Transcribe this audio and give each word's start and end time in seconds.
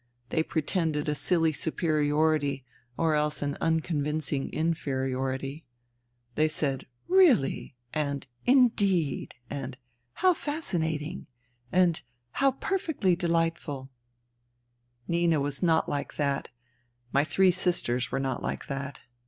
They 0.29 0.41
pretended 0.41 1.07
a 1.07 1.13
silly 1.13 1.53
superiority 1.53 2.65
or 2.97 3.13
else 3.13 3.43
an 3.43 3.55
unconvincing 3.61 4.51
inferiority. 4.51 5.63
They 6.33 6.47
said 6.47 6.87
^'Really?'* 7.07 7.75
and" 7.93 8.25
Indeed?" 8.57 9.35
and" 9.51 9.77
How 10.23 10.33
fascinating 10.33 11.27
I" 11.71 11.77
and 11.83 12.01
*' 12.17 12.31
How 12.41 12.53
perfectly 12.53 13.15
delightful 13.15 13.91
1" 15.05 15.07
Nina 15.17 15.39
was 15.39 15.61
not 15.61 15.87
like 15.87 16.15
that. 16.15 16.49
My 17.13 17.23
three 17.23 17.51
sisters 17.51 18.11
were 18.11 18.19
not 18.19 18.41
like 18.41 18.65
that. 18.65 19.01